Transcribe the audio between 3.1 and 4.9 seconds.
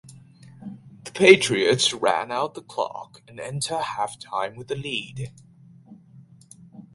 and entered half time with the